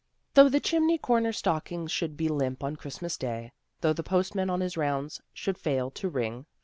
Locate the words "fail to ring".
5.59-6.47